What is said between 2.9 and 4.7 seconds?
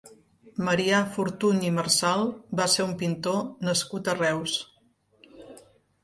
un pintor nascut a Reus.